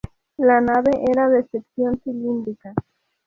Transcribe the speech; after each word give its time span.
La 0.37 0.59
nave 0.61 0.89
era 1.11 1.29
de 1.29 1.43
sección 1.49 2.01
cilíndrica. 2.03 2.73